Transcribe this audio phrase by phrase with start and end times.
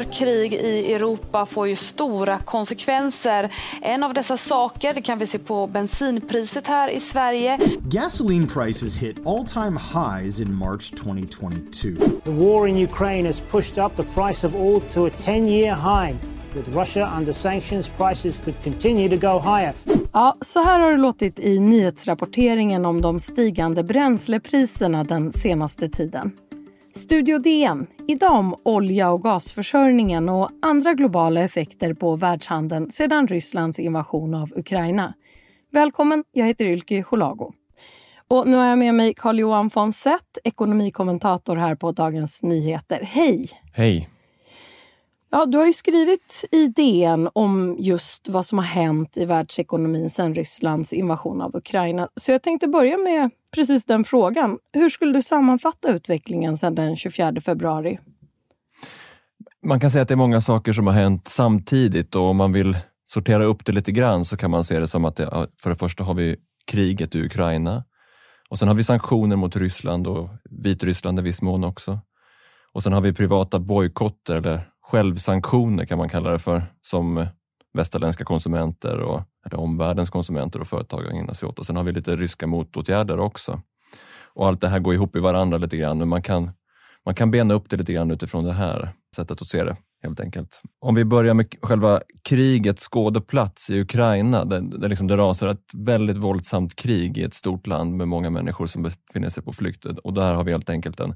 [0.00, 3.52] Har krig i Europa får ju stora konsekvenser.
[3.82, 7.58] En av dessa saker det kan vi se på bensinpriset här i Sverige.
[7.82, 12.20] Gasoline prices hit all-time highs in March 2022.
[12.24, 16.16] The war in Ukraine has pushed up the price of oil to a 10-year high.
[16.54, 19.74] With Russia under sanctions, prices could continue to go higher.
[20.12, 26.32] Ja, så här har det låtit i nyhetsrapporteringen om de stigande bränslepriserna den senaste tiden.
[27.00, 33.78] Studio DN, idag om olja och gasförsörjningen och andra globala effekter på världshandeln sedan Rysslands
[33.78, 35.14] invasion av Ukraina.
[35.72, 37.52] Välkommen, jag heter Ylke Holago.
[38.28, 43.00] Och nu har jag med mig Carl-Johan von Sett, ekonomikommentator här på Dagens Nyheter.
[43.02, 43.46] Hej!
[43.74, 44.08] Hej!
[45.32, 50.10] Ja, du har ju skrivit i DN om just vad som har hänt i världsekonomin
[50.10, 52.08] sedan Rysslands invasion av Ukraina.
[52.16, 54.58] Så jag tänkte börja med precis den frågan.
[54.72, 57.98] Hur skulle du sammanfatta utvecklingen sedan den 24 februari?
[59.66, 62.52] Man kan säga att det är många saker som har hänt samtidigt och om man
[62.52, 65.70] vill sortera upp det lite grann så kan man se det som att det, för
[65.70, 67.84] det första har vi kriget i Ukraina
[68.48, 71.98] och sen har vi sanktioner mot Ryssland och Vitryssland i viss mån också.
[72.72, 77.26] Och sen har vi privata bojkotter eller självsanktioner kan man kalla det för, som
[77.74, 81.58] västerländska konsumenter och eller omvärldens konsumenter och företag ägnar sig åt.
[81.58, 83.60] Och sen har vi lite ryska motåtgärder också.
[84.34, 86.50] Och allt det här går ihop i varandra lite grann, men man kan,
[87.04, 90.20] man kan bena upp det lite grann utifrån det här sättet att se det helt
[90.20, 90.60] enkelt.
[90.80, 95.74] Om vi börjar med själva krigets skådeplats i Ukraina, där, där liksom det rasar ett
[95.74, 99.84] väldigt våldsamt krig i ett stort land med många människor som befinner sig på flykt.
[99.84, 101.14] Och där har vi helt enkelt en,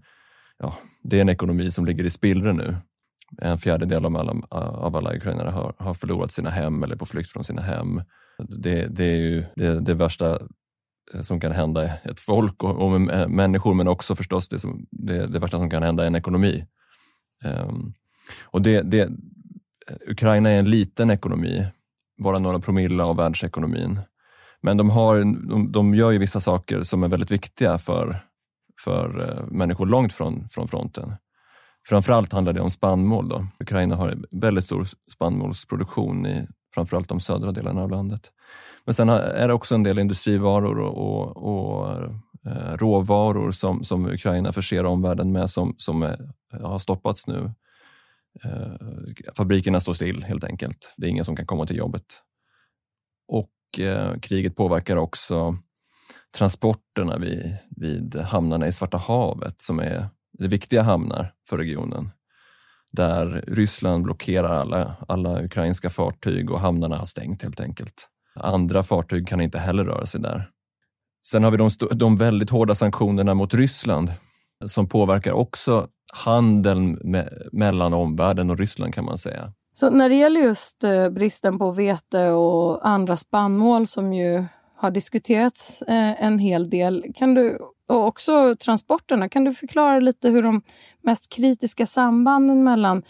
[0.58, 2.76] ja, det är en ekonomi som ligger i spillror nu
[3.42, 7.06] en fjärdedel av alla, av alla ukrainare har, har förlorat sina hem eller är på
[7.06, 8.02] flykt från sina hem.
[8.38, 10.38] Det, det är ju det, det, värsta
[11.14, 14.86] eh, som kan hända ett folk och, och eh, människor, men också förstås det, som,
[14.90, 16.66] det, det värsta som kan hända en ekonomi.
[17.44, 17.94] Um,
[18.44, 19.10] och det, det,
[20.08, 21.66] Ukraina är en liten ekonomi,
[22.22, 24.00] bara några promille av världsekonomin.
[24.62, 25.16] Men de, har,
[25.48, 28.16] de, de gör ju vissa saker som är väldigt viktiga för,
[28.84, 31.14] för eh, människor långt från, från fronten.
[31.88, 33.28] Framförallt handlar det om spannmål.
[33.28, 33.46] Då.
[33.60, 38.32] Ukraina har väldigt stor spannmålsproduktion i framförallt de södra delarna av landet.
[38.84, 41.92] Men sen är det också en del industrivaror och, och, och
[42.46, 46.30] eh, råvaror som, som Ukraina förser omvärlden med som, som är,
[46.62, 47.52] har stoppats nu.
[48.44, 48.72] Eh,
[49.36, 50.94] fabrikerna står still helt enkelt.
[50.96, 52.04] Det är ingen som kan komma till jobbet.
[53.28, 55.56] Och eh, kriget påverkar också
[56.38, 60.08] transporterna vid, vid hamnarna i Svarta havet som är
[60.38, 62.10] det viktiga hamnar för regionen
[62.96, 68.08] där Ryssland blockerar alla, alla ukrainska fartyg och hamnarna har stängt helt enkelt.
[68.34, 70.48] Andra fartyg kan inte heller röra sig där.
[71.26, 74.12] Sen har vi de, de väldigt hårda sanktionerna mot Ryssland
[74.66, 79.52] som påverkar också handeln me mellan omvärlden och Ryssland kan man säga.
[79.74, 84.44] Så när det gäller just eh, bristen på vete och andra spannmål som ju
[84.76, 87.58] har diskuterats eh, en hel del, kan du
[87.88, 89.28] och också transporterna.
[89.28, 90.62] Kan du förklara lite hur de
[91.02, 93.02] mest kritiska sambanden mellan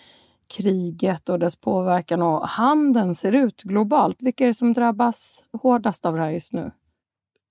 [0.56, 4.16] kriget och dess påverkan och handeln ser ut globalt?
[4.20, 6.70] Vilka är det som drabbas hårdast av det här just nu?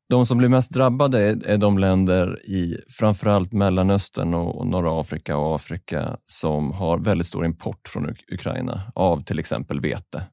[0.09, 5.56] De som blir mest drabbade är de länder i framförallt Mellanöstern och norra Afrika och
[5.56, 10.23] Afrika som har väldigt stor import från Ukraina av till exempel vete.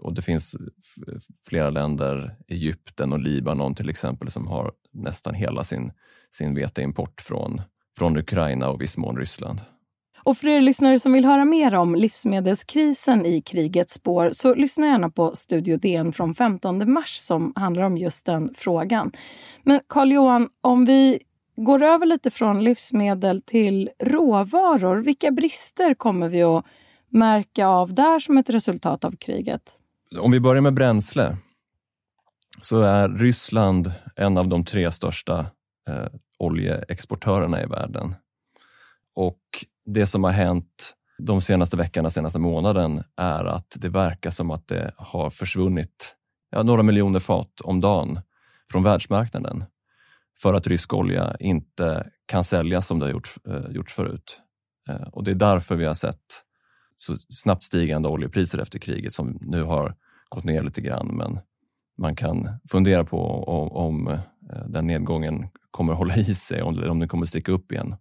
[0.00, 0.56] Och det finns
[1.48, 5.92] flera länder, Egypten och Libanon till exempel, som har nästan hela sin
[6.34, 7.62] sin veteimport från,
[7.98, 9.60] från Ukraina och viss mån Ryssland.
[10.24, 14.86] Och för er lyssnare som vill höra mer om livsmedelskrisen i krigets spår så lyssna
[14.86, 19.12] gärna på Studio DN från 15 mars som handlar om just den frågan.
[19.62, 21.18] Men Carl-Johan, om vi
[21.56, 26.64] går över lite från livsmedel till råvaror, vilka brister kommer vi att
[27.08, 29.78] märka av där som ett resultat av kriget?
[30.18, 31.36] Om vi börjar med bränsle
[32.62, 35.46] så är Ryssland en av de tre största
[35.88, 36.06] eh,
[36.38, 38.14] oljeexportörerna i världen.
[39.14, 39.40] Och
[39.84, 44.68] det som har hänt de senaste veckorna, senaste månaden är att det verkar som att
[44.68, 46.14] det har försvunnit
[46.50, 48.20] ja, några miljoner fat om dagen
[48.70, 49.64] från världsmarknaden
[50.42, 54.40] för att rysk olja inte kan säljas som det har gjort, eh, gjorts förut.
[54.88, 56.44] Eh, och det är därför vi har sett
[56.96, 59.94] så snabbt stigande oljepriser efter kriget som nu har
[60.34, 61.06] gått ner lite grann.
[61.06, 61.38] Men
[61.98, 66.98] man kan fundera på om, om eh, den nedgången kommer hålla i sig, om, om
[66.98, 67.96] den kommer sticka upp igen.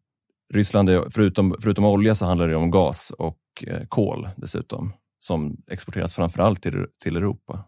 [0.54, 5.58] Ryssland, är, förutom, förutom olja så handlar det om gas och eh, kol dessutom, som
[5.72, 7.64] exporteras framförallt till, till Europa.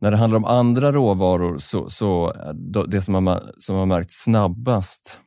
[0.00, 2.54] När det handlar om andra råvaror, så, så eh,
[2.88, 5.20] det som har, som har märkt snabbast,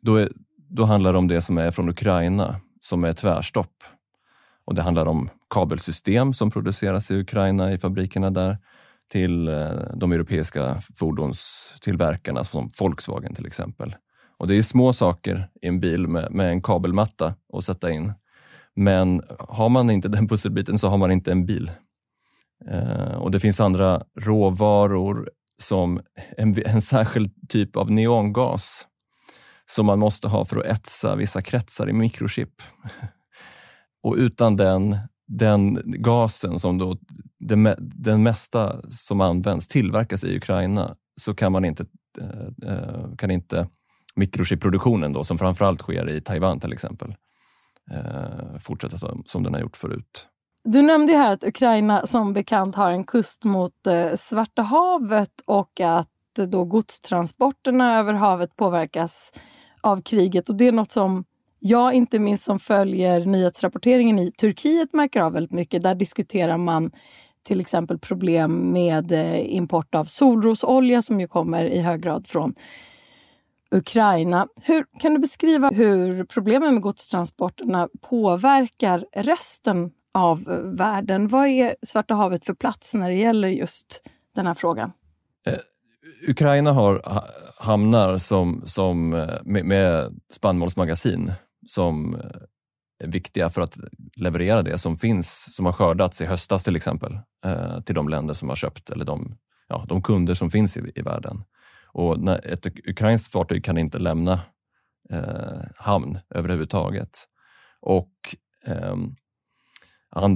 [0.00, 0.32] då, är,
[0.68, 3.74] då handlar det om det som är från Ukraina, som är tvärstopp.
[4.64, 8.58] Och det handlar om kabelsystem som produceras i Ukraina i fabrikerna där
[9.10, 13.96] till eh, de europeiska fordonstillverkarna som Volkswagen till exempel.
[14.38, 18.12] Och Det är små saker i en bil med, med en kabelmatta att sätta in.
[18.76, 21.70] Men har man inte den pusselbiten så har man inte en bil.
[22.68, 26.00] Eh, och Det finns andra råvaror som
[26.36, 28.86] en, en särskild typ av neongas
[29.66, 32.62] som man måste ha för att etsa vissa kretsar i mikrochip.
[34.02, 34.96] Och utan den,
[35.30, 36.96] den gasen som då
[37.38, 41.86] den, den mesta som används tillverkas i Ukraina så kan man inte,
[42.20, 43.68] eh, eh, kan inte
[44.14, 47.14] mikrochipproduktionen då, som framförallt sker i Taiwan till exempel,
[47.90, 50.26] eh, fortsätta som, som den har gjort förut.
[50.64, 53.74] Du nämnde här att Ukraina som bekant har en kust mot
[54.16, 56.08] Svarta havet och att
[56.48, 59.32] då godstransporterna över havet påverkas
[59.80, 60.48] av kriget.
[60.48, 61.24] Och Det är något som
[61.60, 65.82] jag, inte minst som följer nyhetsrapporteringen i Turkiet, märker av väldigt mycket.
[65.82, 66.90] Där diskuterar man
[67.42, 72.54] till exempel problem med eh, import av solrosolja som ju kommer i hög grad från
[73.70, 74.48] Ukraina.
[74.62, 81.28] Hur, kan du beskriva hur problemen med godstransporterna påverkar resten av eh, världen?
[81.28, 84.02] Vad är Svarta havet för plats när det gäller just
[84.34, 84.92] den här frågan?
[85.46, 85.54] Eh,
[86.28, 87.02] Ukraina har
[87.58, 91.32] hamnar som, som eh, med, med spannmålsmagasin
[91.70, 92.20] som eh,
[92.98, 93.78] är viktiga för att
[94.16, 98.34] leverera det som finns, som har skördats i höstas till exempel, eh, till de länder
[98.34, 99.36] som har köpt, eller de,
[99.68, 101.44] ja, de kunder som finns i, i världen.
[101.92, 104.40] Och när ett ukrainskt fartyg kan inte lämna
[105.10, 107.24] eh, hamn överhuvudtaget.
[107.80, 108.12] Och
[108.66, 108.96] eh,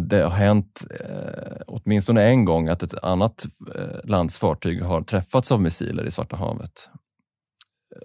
[0.09, 5.53] det har hänt eh, åtminstone en gång att ett annat eh, lands fartyg har träffats
[5.53, 6.91] av missiler i Svarta havet.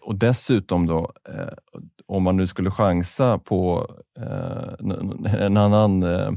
[0.01, 1.53] Och dessutom då, eh,
[2.09, 6.31] om man nu skulle chansa på eh, en annan, eh,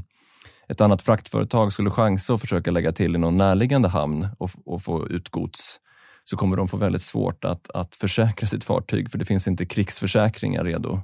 [0.69, 4.83] ett annat fraktföretag skulle chansa och försöka lägga till i någon närliggande hamn och, och
[4.83, 5.81] få ut gods,
[6.25, 9.67] så kommer de få väldigt svårt att, att försäkra sitt fartyg, för det finns inte
[9.67, 11.01] krigsförsäkringar redo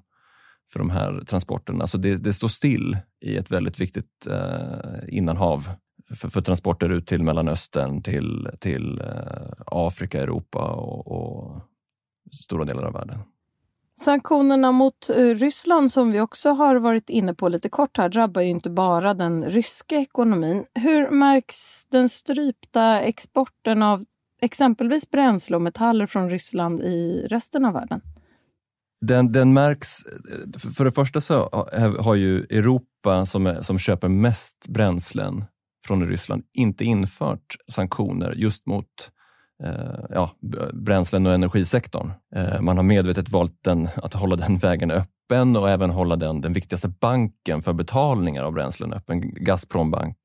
[0.72, 1.86] för de här transporterna.
[1.86, 5.70] Så det, det står still i ett väldigt viktigt eh, innanhav
[6.14, 11.62] för, för, transporter ut till Mellanöstern, till, till eh, Afrika, Europa och, och
[12.32, 13.18] stora delar av världen.
[13.98, 18.42] Sanktionerna mot eh, Ryssland som vi också har varit inne på lite kort här drabbar
[18.42, 20.64] ju inte bara den ryska ekonomin.
[20.74, 24.04] Hur märks den strypta exporten av
[24.40, 28.00] exempelvis bränsle och metaller från Ryssland i resten av världen?
[29.00, 33.78] Den, den märks, eh, för det första så eh, har ju Europa som, är, som
[33.78, 35.44] köper mest bränslen
[35.86, 39.17] från Ryssland inte infört sanktioner just mot eh,
[39.64, 40.30] Eh, ja,
[40.72, 42.10] bränslen och energisektorn.
[42.34, 46.40] Eh, man har medvetet valt den, att hålla den vägen öppen och även hålla den,
[46.40, 50.16] den viktigaste banken för betalningar av bränslen öppen, Gazprombank,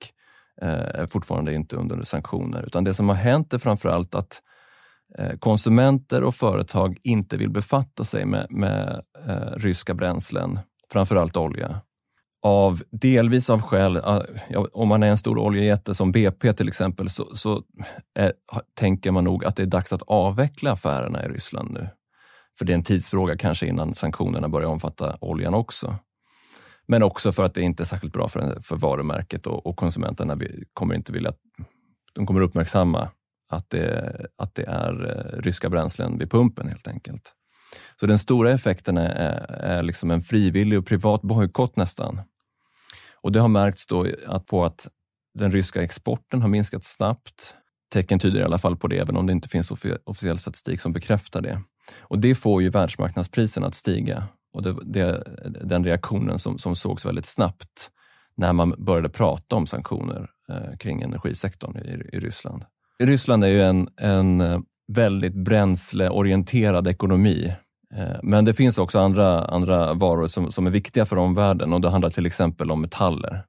[0.61, 2.63] eh, är fortfarande inte under sanktioner.
[2.63, 4.41] Utan det som har hänt är framförallt att
[5.17, 10.59] eh, konsumenter och företag inte vill befatta sig med, med eh, ryska bränslen,
[10.91, 11.81] framförallt olja.
[12.45, 14.21] Av delvis av skäl, ah,
[14.73, 17.55] om man är en stor oljejätte som BP till exempel, så, så
[18.19, 18.33] eh, är,
[18.73, 21.87] tänker man nog att det är dags att avveckla affärerna i Ryssland nu.
[22.57, 25.95] För det är en tidsfråga kanske innan sanktionerna börjar omfatta oljan också.
[26.87, 30.37] Men också för att det inte är särskilt bra för, för varumärket och, och konsumenterna
[30.73, 31.31] kommer inte vilja,
[32.13, 33.09] de kommer uppmärksamma
[33.49, 37.33] att det, att det är eh, ryska bränslen vid pumpen helt enkelt.
[37.99, 42.21] Så den stora effekten är, är liksom en frivillig och privat bojkott nästan.
[43.23, 44.87] Och det har märkts då att på att
[45.39, 47.55] den ryska exporten har minskat snabbt.
[47.93, 49.71] Tecken tyder i alla fall på det, även om det inte finns
[50.03, 51.61] officiell statistik som bekräftar det.
[51.99, 54.23] Och det får ju världsmarknadspriserna att stiga.
[54.53, 55.23] Och det, det,
[55.63, 57.89] den reaktionen som, som sågs väldigt snabbt
[58.35, 62.65] när man började prata om sanktioner eh, kring energisektorn i, i Ryssland.
[63.03, 67.53] Ryssland är ju en, en eh, väldigt bränsleorienterad ekonomi.
[67.95, 71.81] Eh, men det finns också andra, andra varor som, som är viktiga för omvärlden och
[71.81, 73.43] det handlar till exempel om metaller.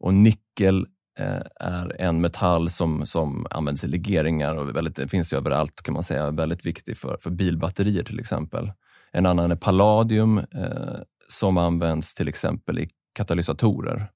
[0.00, 0.86] Och nickel
[1.18, 5.94] eh, är en metall som, som används i legeringar och väldigt, det finns överallt kan
[5.94, 8.72] man säga, väldigt viktig för, för bilbatterier till exempel.
[9.12, 10.98] En annan är palladium eh,
[11.28, 14.06] som används till exempel i katalysatorer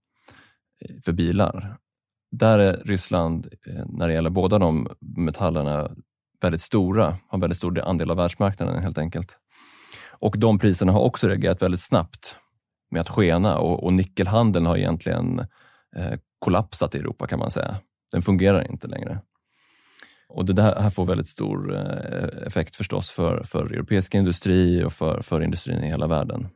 [0.80, 1.78] eh, för bilar
[2.30, 3.48] där är Ryssland,
[3.86, 5.90] när det gäller båda de metallerna,
[6.40, 9.38] väldigt stora, har väldigt stor andel av världsmarknaden helt enkelt.
[10.10, 12.36] Och de priserna har också reagerat väldigt snabbt
[12.90, 15.38] med att skena och, och nickelhandeln har egentligen
[15.96, 17.76] eh, kollapsat i Europa kan man säga.
[18.12, 19.20] Den fungerar inte längre.
[20.28, 25.22] Och det här får väldigt stor eh, effekt förstås för, för europeisk industri och för,
[25.22, 26.48] för industrin i hela världen.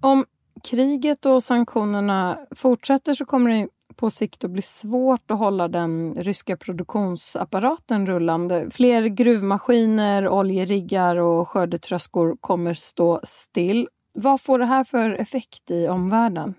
[0.00, 0.24] Om
[0.62, 6.14] kriget och sanktionerna fortsätter så kommer det på sikt att bli svårt att hålla den
[6.14, 8.70] ryska produktionsapparaten rullande.
[8.70, 13.88] Fler gruvmaskiner, oljeriggar och skördetröskor kommer stå still.
[14.14, 16.54] Vad får det här för effekt i omvärlden?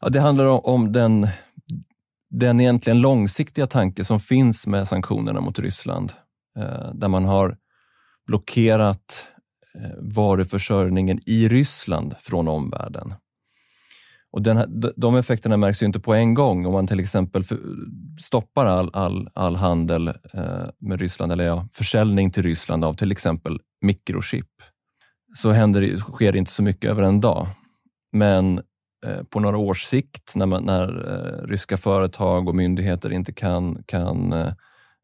[0.00, 1.28] Ja, det handlar om den,
[2.30, 6.12] den egentligen långsiktiga tanke som finns med sanktionerna mot Ryssland.
[6.58, 7.56] Eh, där man har
[8.26, 9.26] blockerat
[9.74, 13.14] eh, varuförsörjningen i Ryssland från omvärlden.
[14.32, 16.66] Och den här, de effekterna märks ju inte på en gång.
[16.66, 17.44] Om man till exempel
[18.20, 23.12] stoppar all, all, all handel eh, med Ryssland, eller ja, försäljning till Ryssland av till
[23.12, 24.48] exempel mikrochip,
[25.34, 27.46] så händer, sker det inte så mycket över en dag.
[28.12, 28.58] Men
[29.06, 33.82] eh, på några års sikt, när, man, när eh, ryska företag och myndigheter inte kan,
[33.86, 34.52] kan eh,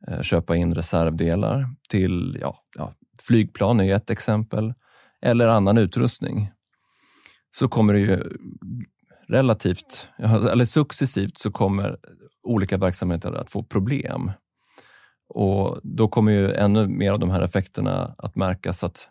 [0.08, 4.74] eh, köpa in reservdelar till ja, ja, flygplan, är ett exempel,
[5.22, 6.50] eller annan utrustning,
[7.56, 8.22] så kommer det ju
[9.28, 10.08] relativt,
[10.52, 11.96] eller successivt så kommer
[12.42, 14.32] olika verksamheter att få problem.
[15.28, 19.08] Och då kommer ju ännu mer av de här effekterna att märkas att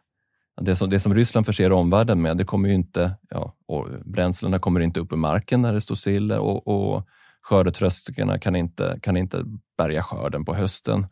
[0.61, 4.59] det som, det som Ryssland förser omvärlden med, det kommer ju inte, ja, och bränslena
[4.59, 7.07] kommer inte upp ur marken när det står still och, och
[7.41, 9.43] skördetröskorna kan inte, kan inte
[9.77, 11.07] bärga skörden på hösten.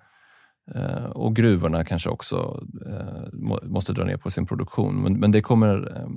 [0.76, 3.34] Eh, och gruvorna kanske också eh,
[3.64, 5.02] måste dra ner på sin produktion.
[5.02, 6.10] Men, men det, kommer, eh,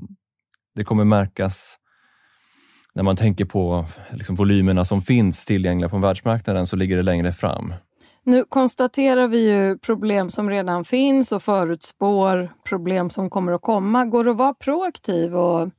[0.75, 1.78] det kommer märkas
[2.99, 7.33] när man tänker på liksom volymerna som finns tillgängliga på världsmarknaden så ligger det längre
[7.33, 7.75] fram.
[8.25, 14.05] Nu konstaterar vi ju problem som redan finns och förutspår problem som kommer att komma.
[14.05, 15.71] Går det att vara proaktiv och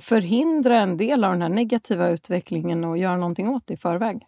[0.00, 4.18] förhindra en del av den här negativa utvecklingen och göra någonting åt det i förväg?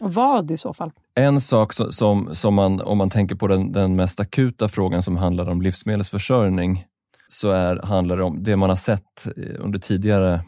[0.00, 0.90] Och vad i så fall?
[1.14, 5.16] En sak som, som man, om man tänker på den, den mest akuta frågan som
[5.16, 6.84] handlar om livsmedelsförsörjning,
[7.28, 9.26] så är, handlar det om det man har sett
[9.58, 10.40] under tidigare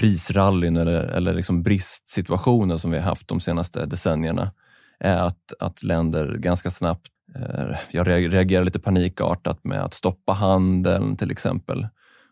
[0.00, 4.52] prisrallyn eller, eller liksom bristsituationer som vi har haft de senaste decennierna
[5.00, 11.16] är att, att länder ganska snabbt eh, jag reagerar lite panikartat med att stoppa handeln
[11.16, 11.88] till exempel.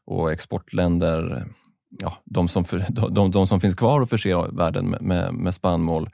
[0.07, 1.47] Och exportländer,
[2.01, 5.55] ja, de, som för, de, de som finns kvar och förser världen med, med, med
[5.55, 6.11] spannmål,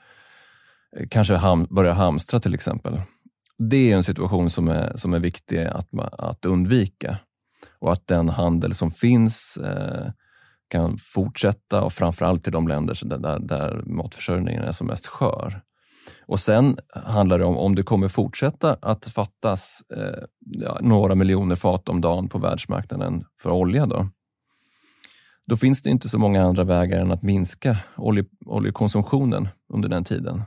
[0.96, 3.00] eh, kanske ham, börjar hamstra till exempel.
[3.58, 7.18] Det är en situation som är, som är viktig att, att undvika.
[7.78, 10.10] Och att den handel som finns eh,
[10.68, 15.60] kan fortsätta och framförallt till de länder där, där matförsörjningen är som mest skör.
[16.26, 21.56] Och sen handlar det om om det kommer fortsätta att fattas eh, ja, några miljoner
[21.56, 23.86] fat om dagen på världsmarknaden för olja.
[23.86, 24.08] Då,
[25.46, 30.04] då finns det inte så många andra vägar än att minska olje, oljekonsumtionen under den
[30.04, 30.42] tiden.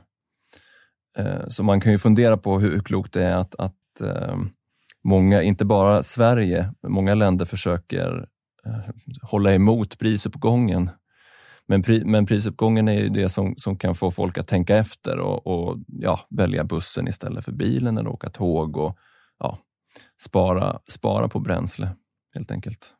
[1.18, 4.36] Eh, så man kan ju fundera på hur, hur klokt det är att, att eh,
[5.04, 8.28] många, inte bara Sverige, många länder försöker
[8.68, 10.90] Eh, hålla emot prisuppgången.
[11.66, 15.18] Men, pri, men prisuppgången är ju det som, som kan få folk att tänka efter
[15.18, 18.98] och, och ja, välja bussen istället för bilen eller åka tåg och
[19.38, 19.58] ja,
[20.20, 21.88] spara, spara på bränsle
[22.34, 22.94] helt enkelt.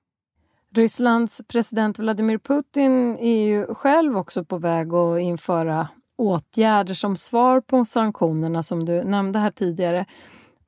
[0.75, 7.61] Rysslands president Vladimir Putin är ju själv också på väg att införa åtgärder som svar
[7.61, 10.07] på sanktionerna som du nämnde här tidigare.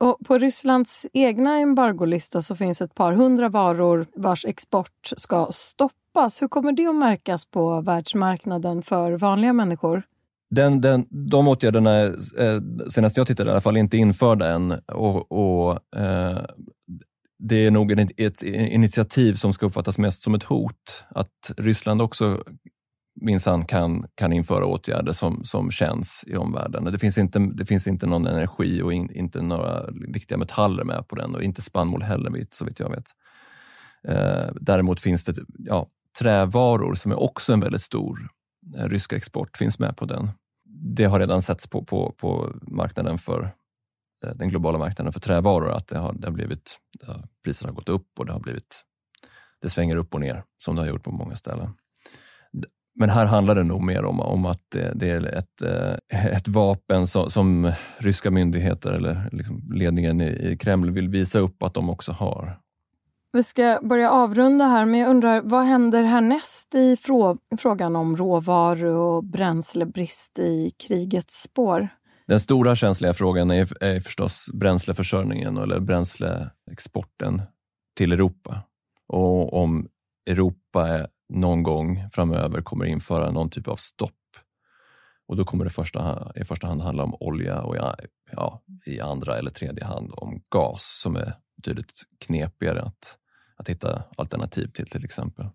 [0.01, 6.43] Och på Rysslands egna embargolista så finns ett par hundra varor vars export ska stoppas.
[6.43, 10.03] Hur kommer det att märkas på världsmarknaden för vanliga människor?
[10.51, 14.73] Den, den, de åtgärderna är, senast jag tittade i alla fall, inte införda än.
[14.93, 16.45] Och, och eh,
[17.39, 21.05] det är nog ett, ett initiativ som ska uppfattas mest som ett hot.
[21.09, 22.43] Att Ryssland också
[23.21, 26.85] minsann kan, kan införa åtgärder som, som känns i omvärlden.
[26.85, 31.09] Det finns inte, det finns inte någon energi och in, inte några viktiga metaller med
[31.09, 33.07] på den och inte spannmål heller, så vitt jag vet.
[34.09, 35.87] Eh, däremot finns det ja,
[36.19, 38.29] trävaror som är också en väldigt stor
[38.77, 40.31] eh, rysk export, finns med på den.
[40.97, 43.55] Det har redan setts på, på, på marknaden för
[44.25, 47.71] eh, den globala marknaden för trävaror att det har, det har blivit, det har, priserna
[47.71, 48.85] har gått upp och det har blivit
[49.63, 51.75] det svänger upp och ner som det har gjort på många ställen.
[52.95, 57.07] Men här handlar det nog mer om, om att det, är ett, eh, ett vapen
[57.07, 61.91] som, som ryska myndigheter eller liksom ledningen i, i Kreml vill visa upp att de
[61.91, 62.59] också har.
[63.33, 68.17] Vi ska börja avrunda här, men jag undrar vad händer härnäst i frå frågan om
[68.17, 71.89] råvaror och bränslebrist i krigets spår?
[72.27, 77.43] Den stora känsliga frågan är, är förstås bränsleförsörjningen eller bränsleexporten
[77.97, 78.61] till Europa.
[79.09, 79.89] Och om
[80.31, 84.13] Europa någon gång framöver kommer införa någon typ av stopp.
[85.27, 87.77] Och då kommer det första, i första hand handla om olja och
[88.33, 93.19] ja, i andra eller tredje hand om gas som är betydligt knepigare att,
[93.57, 95.47] att hitta alternativ till till exempel.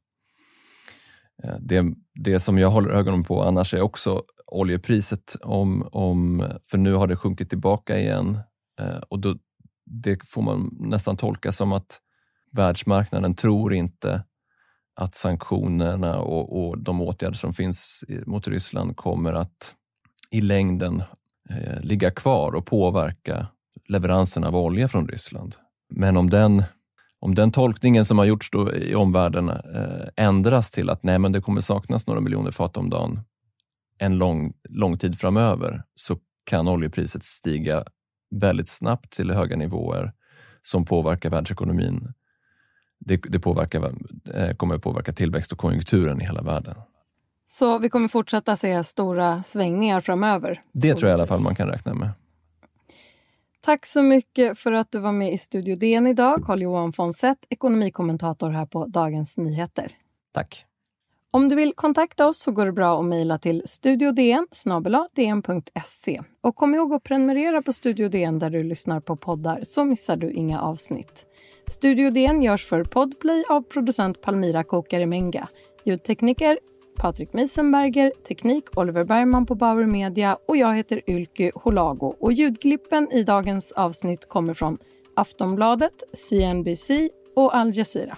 [1.44, 6.78] Eh, det, det som jag håller ögonen på annars är också oljepriset, om, om, för
[6.78, 8.40] nu har det sjunkit tillbaka igen
[8.80, 9.36] eh, och då,
[9.86, 12.02] det får man nästan tolka som att
[12.52, 14.24] världsmarknaden tror inte
[14.96, 19.76] att sanktionerna och, och de åtgärder som finns mot Ryssland kommer att
[20.32, 21.04] i längden
[21.50, 23.48] eh, ligga kvar och påverka
[23.88, 25.56] leveransen av olja från Ryssland.
[25.90, 26.64] Men om den,
[27.20, 31.42] om den tolkningen som har gjorts i omvärlden eh, ändras till att nej, men det
[31.42, 33.20] kommer saknas några miljoner fat om dagen
[33.98, 37.84] en lång, lång tid framöver så kan oljepriset stiga
[38.36, 40.14] väldigt snabbt till höga nivåer
[40.62, 42.14] som påverkar världsekonomin.
[43.06, 43.92] Det, det påverkar,
[44.34, 46.76] eh, kommer att påverka tillväxt och konjunkturen i hela världen.
[47.46, 50.62] Så vi kommer fortsätta se stora svängningar framöver?
[50.72, 52.10] Det tror jag i alla fall man kan räkna med.
[53.62, 58.50] Tack så mycket för att du var med i Studio DN idag, Carl-Johan Fonseth, ekonomikommentator
[58.50, 59.92] här på Dagens Nyheter.
[60.32, 60.66] Tack.
[61.32, 64.48] Om du vill kontakta oss så går det bra att mejla till studiodn
[65.16, 66.22] dn.se.
[66.42, 70.18] Och kom ihåg att prenumerera på Studio DN där du lyssnar på poddar så missar
[70.18, 71.26] du inga avsnitt.
[71.68, 75.48] Studio DN görs för Podplay av producent Palmira Kokare Menga.
[75.84, 76.60] Ljudtekniker
[76.98, 82.16] Patrik Meisenberger, teknik Oliver Bergman på Bauer Media och jag heter Ylke Holago.
[82.20, 84.78] Och ljudklippen i dagens avsnitt kommer från
[85.14, 86.90] Aftonbladet, CNBC
[87.36, 88.18] och Al Jazeera.